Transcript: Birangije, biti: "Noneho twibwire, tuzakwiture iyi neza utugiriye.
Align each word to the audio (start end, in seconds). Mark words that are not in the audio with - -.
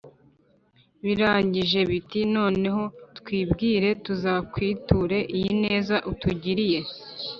Birangije, 1.03 1.79
biti: 1.89 2.19
"Noneho 2.35 2.83
twibwire, 3.17 3.89
tuzakwiture 4.05 5.17
iyi 5.37 5.53
neza 5.63 5.95
utugiriye. 6.11 6.79